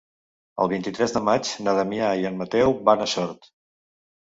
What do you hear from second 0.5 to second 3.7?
El vint-i-tres de maig na Damià i en Mateu van a Sort.